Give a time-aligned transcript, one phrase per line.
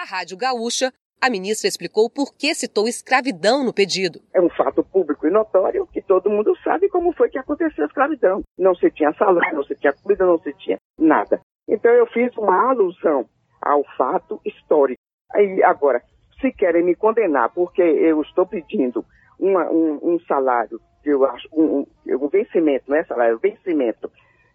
[0.00, 0.90] À Rádio Gaúcha,
[1.20, 4.18] a ministra explicou por que citou escravidão no pedido.
[4.32, 7.86] É um fato público e notório que todo mundo sabe como foi que aconteceu a
[7.86, 8.42] escravidão.
[8.56, 11.42] Não se tinha salário, não se tinha comida, não se tinha nada.
[11.68, 13.28] Então eu fiz uma alusão
[13.60, 15.02] ao fato histórico.
[15.34, 16.02] Aí, agora,
[16.40, 19.04] se querem me condenar porque eu estou pedindo
[19.38, 24.10] uma, um, um, salário que eu acho, um, um, vencimento, não é salário, vencimento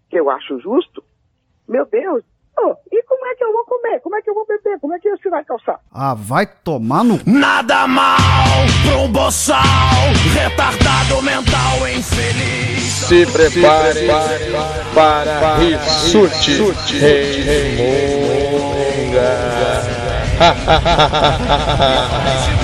[0.10, 1.04] que eu acho justo,
[1.68, 2.24] meu Deus,
[2.58, 4.00] Oh, e como é que eu vou comer?
[4.00, 4.80] Como é que eu vou beber?
[4.80, 5.80] Como é que você vai calçar?
[5.94, 7.20] Ah, vai tomar no.
[7.26, 8.16] Nada mal
[8.86, 9.60] pra um boçal,
[10.34, 12.84] retardado mental infeliz.
[13.08, 14.40] Se prepare, para,
[14.94, 17.66] para, para Rissuti Reimonga.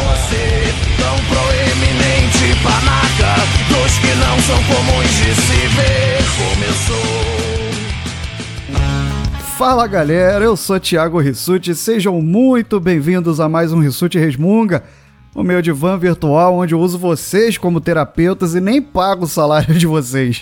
[0.02, 3.33] você, tão proeminente panaca,
[3.69, 7.30] dos que não são comuns de se ver, começou.
[9.61, 14.83] Fala galera, eu sou Thiago Rissuti, sejam muito bem-vindos a mais um Rissuti Resmunga,
[15.35, 19.71] o meu divã virtual onde eu uso vocês como terapeutas e nem pago o salário
[19.77, 20.41] de vocês.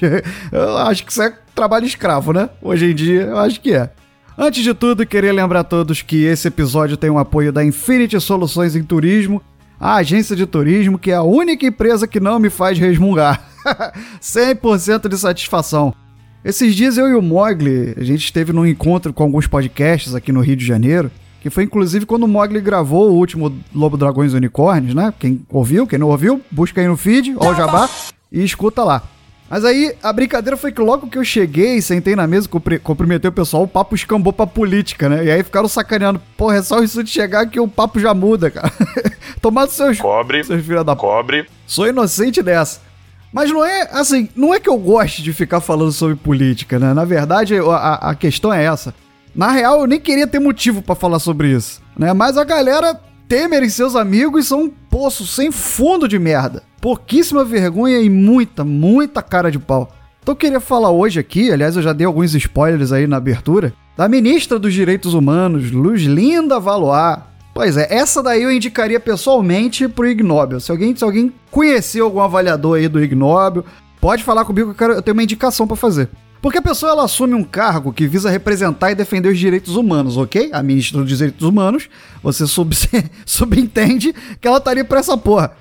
[0.50, 2.50] Eu acho que isso é trabalho escravo, né?
[2.62, 3.90] Hoje em dia, eu acho que é.
[4.38, 8.18] Antes de tudo, queria lembrar a todos que esse episódio tem um apoio da Infinity
[8.22, 9.44] Soluções em Turismo,
[9.78, 13.44] a agência de turismo que é a única empresa que não me faz resmungar.
[14.24, 15.94] 100% de satisfação.
[16.44, 20.32] Esses dias eu e o Mogli, a gente esteve num encontro com alguns podcasts aqui
[20.32, 24.32] no Rio de Janeiro, que foi inclusive quando o Mogli gravou o último Lobo Dragões
[24.32, 25.14] e Unicórnios, né?
[25.20, 27.90] Quem ouviu, quem não ouviu, busca aí no feed, ó o jabá,
[28.32, 29.04] e escuta lá.
[29.50, 32.48] Mas aí, a brincadeira foi que logo que eu cheguei, sentei na mesa,
[32.84, 35.26] cumprimentei o pessoal, o papo escambou pra política, né?
[35.26, 36.22] E aí ficaram sacaneando.
[36.38, 38.72] Porra, é só isso de chegar que o papo já muda, cara.
[39.42, 40.00] Tomado seus...
[40.00, 40.96] Cobre, seus filhos da...
[40.96, 41.48] cobre.
[41.66, 42.80] Sou inocente dessa.
[43.32, 46.94] Mas não é, assim, não é que eu goste de ficar falando sobre política, né?
[46.94, 48.94] Na verdade, a, a questão é essa.
[49.36, 52.12] Na real, eu nem queria ter motivo para falar sobre isso, né?
[52.14, 56.64] Mas a galera, Temer e seus amigos são um poço sem fundo de merda.
[56.82, 59.94] Pouquíssima vergonha e muita, muita cara de pau.
[60.22, 63.74] Então eu queria falar hoje aqui, aliás, eu já dei alguns spoilers aí na abertura,
[63.96, 67.20] da ministra dos Direitos Humanos, Luz Linda Valois,
[67.54, 70.60] Pois é, essa daí eu indicaria pessoalmente pro Ignóbil.
[70.60, 73.66] Se alguém, se alguém conhecer algum avaliador aí do Ignóbil,
[74.00, 76.10] pode falar comigo que eu, quero, eu tenho uma indicação para fazer.
[76.42, 80.16] Porque a pessoa ela assume um cargo que visa representar e defender os direitos humanos,
[80.16, 80.50] ok?
[80.54, 81.90] A ministra dos Direitos Humanos,
[82.24, 82.74] você sub
[83.26, 85.52] subentende que ela estaria pra essa porra.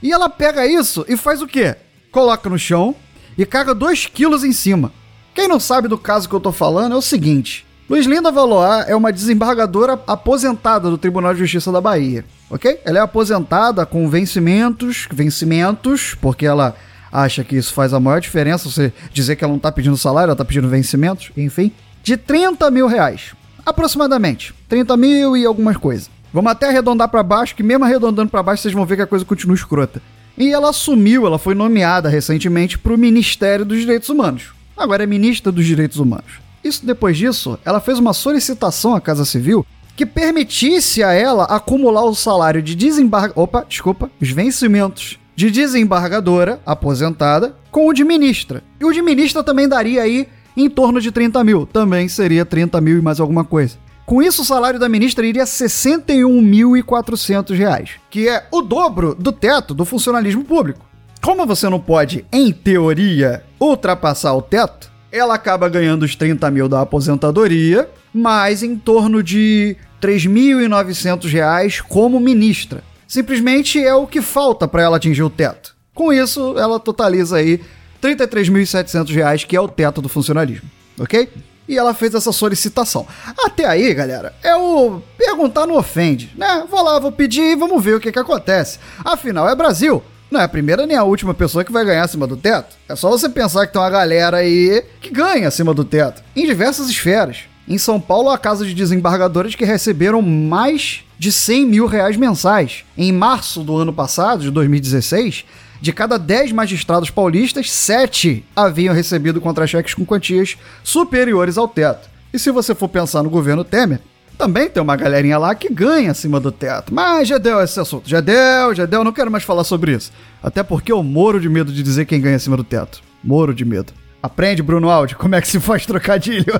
[0.00, 1.74] E ela pega isso e faz o quê?
[2.12, 2.94] Coloca no chão
[3.36, 4.92] e caga 2 quilos em cima.
[5.34, 8.88] Quem não sabe do caso que eu tô falando é o seguinte: Luiz Linda Valois
[8.88, 12.78] é uma desembargadora aposentada do Tribunal de Justiça da Bahia, ok?
[12.84, 16.76] Ela é aposentada com vencimentos, vencimentos, porque ela
[17.10, 20.28] acha que isso faz a maior diferença, você dizer que ela não tá pedindo salário,
[20.28, 23.34] ela tá pedindo vencimentos, enfim, de 30 mil reais,
[23.66, 26.08] aproximadamente, 30 mil e algumas coisas.
[26.32, 29.06] Vamos até arredondar para baixo, que mesmo arredondando para baixo vocês vão ver que a
[29.08, 30.00] coisa continua escrota.
[30.38, 34.52] E ela assumiu, ela foi nomeada recentemente para o Ministério dos Direitos Humanos.
[34.76, 36.49] Agora é ministra dos Direitos Humanos.
[36.62, 39.64] Isso depois disso, ela fez uma solicitação à Casa Civil
[39.96, 43.40] que permitisse a ela acumular o salário de desembargadora.
[43.40, 48.62] Opa, desculpa, os vencimentos de desembargadora aposentada com o de ministra.
[48.80, 51.66] E o de ministra também daria aí em torno de 30 mil.
[51.66, 53.76] Também seria 30 mil e mais alguma coisa.
[54.04, 59.30] Com isso, o salário da ministra iria a 61.400 reais, que é o dobro do
[59.30, 60.84] teto do funcionalismo público.
[61.22, 66.68] Como você não pode, em teoria, ultrapassar o teto, ela acaba ganhando os 30 mil
[66.68, 72.82] da aposentadoria, mais em torno de 3.900 reais como ministra.
[73.06, 75.74] Simplesmente é o que falta para ela atingir o teto.
[75.92, 77.60] Com isso, ela totaliza aí
[78.00, 80.68] 33.700 reais, que é o teto do funcionalismo,
[80.98, 81.28] ok?
[81.68, 83.06] E ela fez essa solicitação.
[83.44, 86.64] Até aí, galera, é o perguntar não ofende, né?
[86.68, 88.78] Vou lá, vou pedir e vamos ver o que, que acontece.
[89.04, 90.02] Afinal, é Brasil.
[90.30, 92.76] Não é a primeira nem a última pessoa que vai ganhar acima do teto.
[92.88, 96.46] É só você pensar que tem uma galera aí que ganha acima do teto, em
[96.46, 97.38] diversas esferas.
[97.66, 102.84] Em São Paulo, há casos de desembargadores que receberam mais de 100 mil reais mensais.
[102.96, 105.44] Em março do ano passado, de 2016,
[105.80, 112.08] de cada 10 magistrados paulistas, 7 haviam recebido contra-cheques com quantias superiores ao teto.
[112.32, 114.00] E se você for pensar no governo Temer,
[114.40, 116.94] também tem uma galerinha lá que ganha acima do teto.
[116.94, 118.08] Mas já deu esse assunto.
[118.08, 119.04] Já deu, já deu.
[119.04, 120.10] Não quero mais falar sobre isso.
[120.42, 123.02] Até porque eu moro de medo de dizer quem ganha acima do teto.
[123.22, 123.92] Moro de medo.
[124.22, 126.54] Aprende, Bruno Aldi, como é que se faz trocadilho.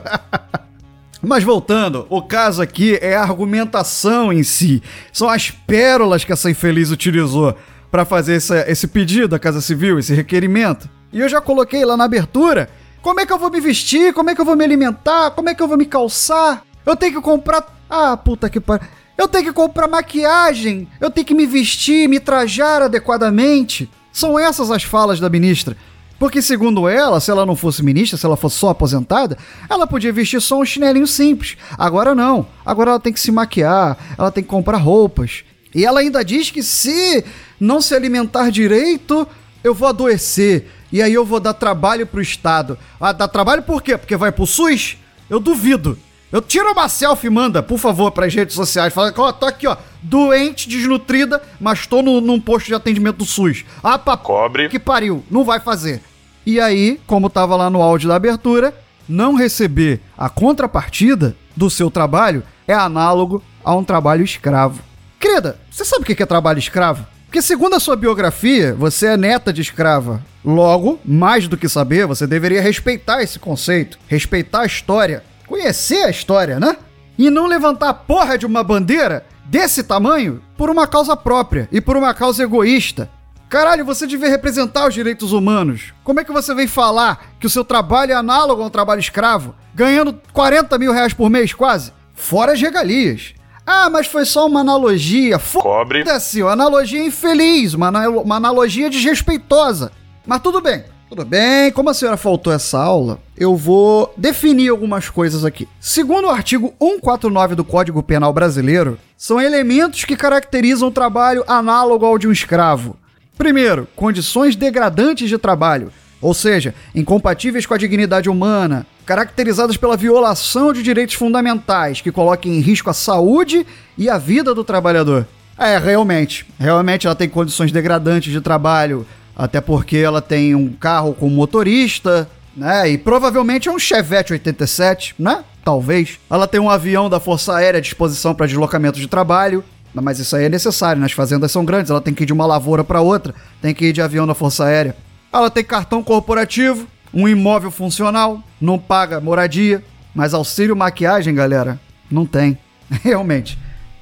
[1.23, 4.83] Mas voltando, o caso aqui é a argumentação em si.
[5.11, 7.57] São as pérolas que essa infeliz utilizou
[7.91, 10.87] para fazer esse, pedido à Casa Civil, esse requerimento.
[11.11, 12.69] E eu já coloquei lá na abertura.
[13.01, 14.13] Como é que eu vou me vestir?
[14.13, 15.31] Como é que eu vou me alimentar?
[15.31, 16.63] Como é que eu vou me calçar?
[16.85, 17.67] Eu tenho que comprar.
[17.89, 18.87] Ah, puta que pariu.
[19.17, 23.91] Eu tenho que comprar maquiagem, eu tenho que me vestir, me trajar adequadamente.
[24.11, 25.77] São essas as falas da ministra.
[26.19, 29.37] Porque, segundo ela, se ela não fosse ministra, se ela fosse só aposentada,
[29.69, 31.57] ela podia vestir só um chinelinho simples.
[31.79, 32.47] Agora não.
[32.65, 35.45] Agora ela tem que se maquiar, ela tem que comprar roupas.
[35.75, 37.23] E ela ainda diz que se
[37.59, 39.27] não se alimentar direito,
[39.63, 40.67] eu vou adoecer.
[40.91, 42.79] E aí eu vou dar trabalho pro Estado.
[43.01, 43.97] Ah, dar trabalho por quê?
[43.97, 44.97] Porque vai pro SUS?
[45.29, 45.99] Eu duvido.
[46.33, 48.95] Eu tiro uma selfie e manda, por favor, pras redes sociais.
[48.95, 53.25] Fala ó, tô aqui, ó, doente, desnutrida, mas tô no, num posto de atendimento do
[53.25, 53.65] SUS.
[53.83, 54.25] Ah, papo.
[54.25, 54.69] Cobre.
[54.69, 56.01] Que pariu, não vai fazer.
[56.47, 58.73] E aí, como tava lá no áudio da abertura,
[59.09, 64.81] não receber a contrapartida do seu trabalho é análogo a um trabalho escravo.
[65.19, 67.05] Querida, você sabe o que é trabalho escravo?
[67.27, 70.25] Porque, segundo a sua biografia, você é neta de escrava.
[70.45, 76.11] Logo, mais do que saber, você deveria respeitar esse conceito, respeitar a história, conhecer a
[76.11, 76.77] história, né?
[77.19, 81.81] E não levantar a porra de uma bandeira desse tamanho por uma causa própria e
[81.81, 83.11] por uma causa egoísta.
[83.49, 85.93] Caralho, você devia representar os direitos humanos.
[86.05, 89.01] Como é que você vem falar que o seu trabalho é análogo a um trabalho
[89.01, 91.93] escravo, ganhando 40 mil reais por mês quase?
[92.15, 93.35] Fora as regalias.
[93.67, 95.37] Ah, mas foi só uma analogia.
[95.39, 96.05] Cobre.
[96.05, 99.91] Foda-se, uma analogia infeliz, uma, uma analogia desrespeitosa.
[100.25, 101.73] Mas tudo bem, tudo bem.
[101.73, 105.69] Como a senhora faltou essa aula, eu vou definir algumas coisas aqui.
[105.81, 112.07] Segundo o artigo 149 do Código Penal Brasileiro, são elementos que caracterizam o trabalho análogo
[112.07, 112.97] ao de um escravo.
[113.37, 115.93] Primeiro, condições degradantes de trabalho,
[116.23, 122.57] ou seja, incompatíveis com a dignidade humana, caracterizadas pela violação de direitos fundamentais que coloquem
[122.57, 123.67] em risco a saúde
[123.99, 125.27] e a vida do trabalhador.
[125.59, 126.47] É, realmente.
[126.59, 129.05] Realmente ela tem condições degradantes de trabalho,
[129.37, 132.91] até porque ela tem um carro com motorista, né?
[132.91, 135.45] E provavelmente é um Chevette 87, né?
[135.65, 136.19] Talvez.
[136.29, 139.65] Ela tem um avião da Força Aérea à disposição para deslocamento de trabalho.
[139.93, 141.07] Mas isso aí é necessário, né?
[141.07, 143.87] As fazendas são grandes, ela tem que ir de uma lavoura para outra, tem que
[143.87, 144.97] ir de avião da Força Aérea.
[145.33, 149.83] Ela tem cartão corporativo, um imóvel funcional, não paga moradia,
[150.15, 151.81] mas auxílio maquiagem, galera,
[152.11, 152.57] não tem.
[153.03, 153.59] Realmente.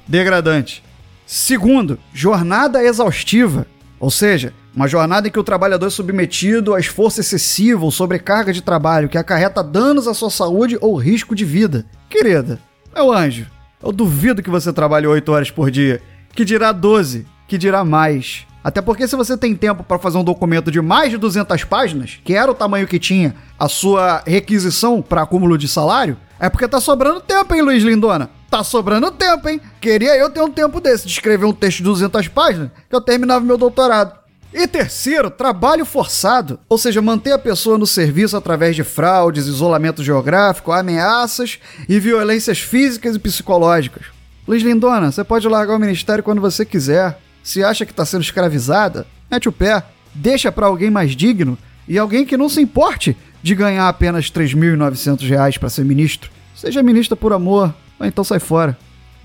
[0.07, 0.83] Degradante.
[1.25, 3.67] Segundo, jornada exaustiva.
[3.99, 8.53] Ou seja, uma jornada em que o trabalhador é submetido a esforço excessivo ou sobrecarga
[8.53, 11.85] de trabalho que acarreta danos à sua saúde ou risco de vida.
[12.09, 12.59] Querida,
[12.93, 13.47] meu anjo,
[13.81, 16.01] eu duvido que você trabalhe 8 horas por dia.
[16.33, 18.45] Que dirá 12, que dirá mais.
[18.63, 22.19] Até porque se você tem tempo para fazer um documento de mais de 200 páginas,
[22.23, 26.67] que era o tamanho que tinha a sua requisição para acúmulo de salário, é porque
[26.67, 28.29] tá sobrando tempo, hein, Luiz Lindona?
[28.49, 29.61] Tá sobrando tempo, hein?
[29.79, 33.01] Queria eu ter um tempo desse de escrever um texto de 200 páginas que eu
[33.01, 34.18] terminava meu doutorado.
[34.51, 40.03] E terceiro, trabalho forçado, ou seja, manter a pessoa no serviço através de fraudes, isolamento
[40.03, 44.07] geográfico, ameaças e violências físicas e psicológicas.
[44.47, 47.19] Luiz Lindona, você pode largar o ministério quando você quiser.
[47.43, 49.83] Se acha que está sendo escravizada, mete o pé,
[50.15, 51.55] deixa para alguém mais digno
[51.87, 56.31] e alguém que não se importe de ganhar apenas 3.900 reais para ser ministro.
[56.55, 58.75] Seja ministra por amor, ou então sai fora.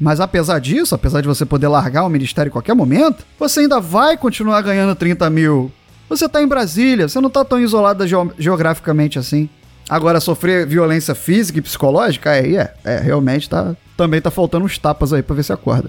[0.01, 3.81] Mas apesar disso, apesar de você poder largar o ministério em qualquer momento, você ainda
[3.81, 5.71] vai continuar ganhando 30 mil.
[6.09, 9.49] Você tá em Brasília, você não tá tão isolada geo- geograficamente assim.
[9.89, 13.75] Agora, sofrer violência física e psicológica, aí é, é, realmente tá.
[13.97, 15.89] Também tá faltando uns tapas aí pra ver se acorda.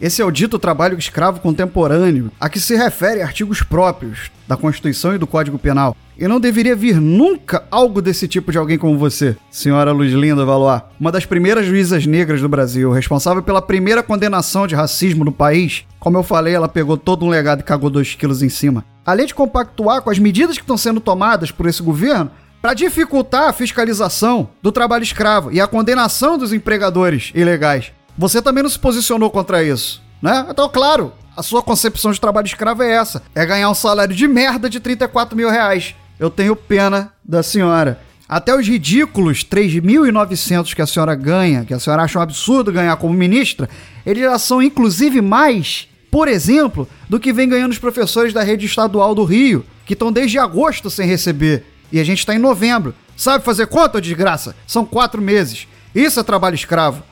[0.00, 5.14] Esse é o dito trabalho escravo contemporâneo, a que se refere artigos próprios da Constituição
[5.14, 5.94] e do Código Penal.
[6.18, 10.42] E não deveria vir nunca algo desse tipo de alguém como você, senhora Luz Linda
[10.42, 15.32] Valois, uma das primeiras juízas negras do Brasil, responsável pela primeira condenação de racismo no
[15.32, 15.84] país.
[15.98, 18.82] Como eu falei, ela pegou todo um legado e cagou dois quilos em cima.
[19.04, 22.30] Além de compactuar com as medidas que estão sendo tomadas por esse governo
[22.62, 27.92] para dificultar a fiscalização do trabalho escravo e a condenação dos empregadores ilegais.
[28.20, 30.44] Você também não se posicionou contra isso, né?
[30.50, 34.28] Então, claro, a sua concepção de trabalho escravo é essa: é ganhar um salário de
[34.28, 35.94] merda de 34 mil reais.
[36.18, 37.98] Eu tenho pena da senhora.
[38.28, 42.94] Até os ridículos 3.900 que a senhora ganha, que a senhora acha um absurdo ganhar
[42.98, 43.70] como ministra,
[44.04, 48.66] eles já são inclusive mais, por exemplo, do que vem ganhando os professores da rede
[48.66, 51.64] estadual do Rio, que estão desde agosto sem receber.
[51.90, 52.94] E a gente está em novembro.
[53.16, 54.54] Sabe fazer conta, desgraça?
[54.66, 55.66] São quatro meses.
[55.94, 57.02] Isso é trabalho escravo.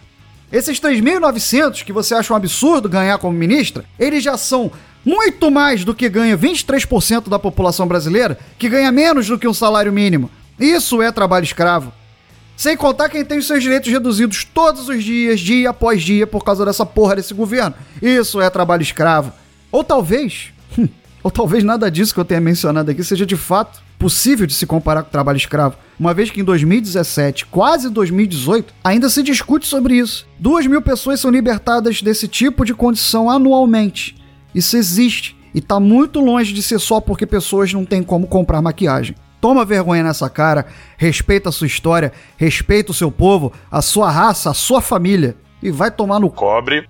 [0.51, 4.73] Esses 3.900 que você acha um absurdo ganhar como ministra, eles já são
[5.05, 9.55] muito mais do que ganha 23% da população brasileira, que ganha menos do que um
[9.55, 10.31] salário mínimo.
[10.59, 11.93] Isso é trabalho escravo.
[12.57, 16.43] Sem contar quem tem os seus direitos reduzidos todos os dias, dia após dia, por
[16.43, 17.75] causa dessa porra desse governo.
[18.03, 19.33] Isso é trabalho escravo.
[19.71, 20.89] Ou talvez, hum,
[21.29, 24.65] ou talvez nada disso que eu tenha mencionado aqui seja de fato possível de se
[24.65, 29.67] comparar com o trabalho escravo, uma vez que em 2017, quase 2018, ainda se discute
[29.67, 30.27] sobre isso.
[30.39, 34.17] Duas mil pessoas são libertadas desse tipo de condição anualmente.
[34.55, 38.63] Isso existe e está muito longe de ser só porque pessoas não têm como comprar
[38.63, 39.15] maquiagem.
[39.39, 40.65] Toma vergonha nessa cara,
[40.97, 45.71] respeita a sua história, respeita o seu povo, a sua raça, a sua família e
[45.71, 46.89] vai tomar no Cobre.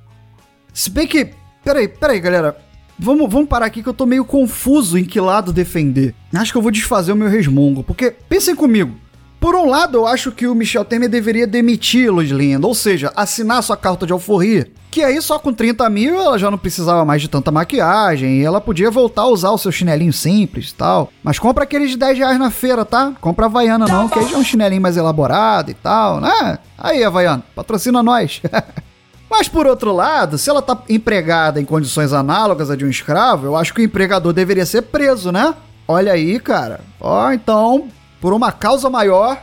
[0.73, 1.35] se bem que.
[1.65, 2.68] Peraí, peraí, galera.
[2.99, 6.15] Vamos, vamos parar aqui que eu tô meio confuso em que lado defender.
[6.35, 8.97] Acho que eu vou desfazer o meu resmungo, porque pensem comigo.
[9.39, 13.13] Por um lado, eu acho que o Michel Temer deveria demitir Lois Linda, ou seja,
[13.15, 14.69] assinar sua carta de alforria.
[14.91, 18.45] Que aí só com 30 mil ela já não precisava mais de tanta maquiagem e
[18.45, 21.13] ela podia voltar a usar o seu chinelinho simples e tal.
[21.23, 23.13] Mas compra aqueles de 10 reais na feira, tá?
[23.21, 26.59] Compra a Havaiana não, que aí já é um chinelinho mais elaborado e tal, né?
[26.77, 28.43] Aí, Havaiana, patrocina nós.
[29.31, 33.47] Mas por outro lado, se ela tá empregada em condições análogas a de um escravo,
[33.47, 35.55] eu acho que o empregador deveria ser preso, né?
[35.87, 36.81] Olha aí, cara.
[37.01, 37.89] Ó, então,
[38.21, 39.39] por uma causa maior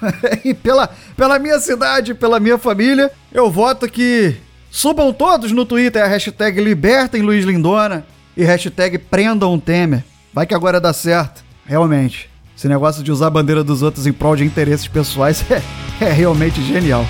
[0.44, 4.36] e pela, pela minha cidade, pela minha família, eu voto que
[4.70, 8.04] subam todos no Twitter a hashtag Libertem Luiz Lindona
[8.36, 10.04] e hashtag Prendam Temer.
[10.32, 11.42] Vai que agora dá certo.
[11.66, 15.62] Realmente, esse negócio de usar a bandeira dos outros em prol de interesses pessoais é,
[16.04, 17.04] é realmente genial.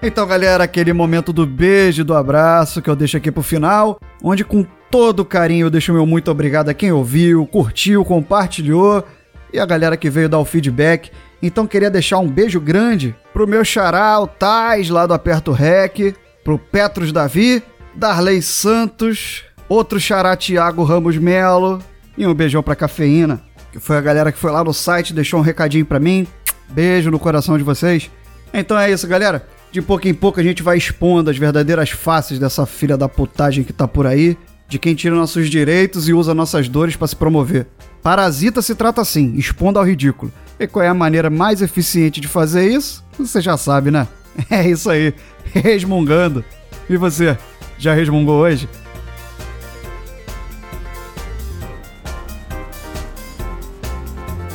[0.00, 3.98] Então, galera, aquele momento do beijo e do abraço que eu deixo aqui pro final,
[4.22, 9.04] onde com todo carinho eu deixo meu muito obrigado a quem ouviu, curtiu, compartilhou
[9.52, 11.10] e a galera que veio dar o feedback.
[11.42, 16.14] Então, queria deixar um beijo grande pro meu xará, o Tais, lá do Aperto Rec,
[16.44, 17.60] pro Petros Davi,
[17.92, 21.80] Darley Santos, outro xará Thiago Ramos Melo
[22.16, 23.40] e um beijão pra Cafeína,
[23.72, 26.24] que foi a galera que foi lá no site, deixou um recadinho pra mim.
[26.70, 28.08] Beijo no coração de vocês.
[28.54, 29.57] Então é isso, galera.
[29.70, 33.62] De pouco em pouco a gente vai expondo as verdadeiras faces dessa filha da putagem
[33.62, 37.16] que tá por aí, de quem tira nossos direitos e usa nossas dores pra se
[37.16, 37.66] promover.
[38.02, 40.32] Parasita se trata assim, expondo ao ridículo.
[40.58, 43.04] E qual é a maneira mais eficiente de fazer isso?
[43.18, 44.06] Você já sabe, né?
[44.50, 45.12] É isso aí,
[45.52, 46.44] resmungando.
[46.88, 47.36] E você,
[47.76, 48.68] já resmungou hoje?